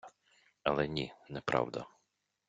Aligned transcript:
Але 0.63 0.87
ні, 0.87 1.13
неправда. 1.29 1.85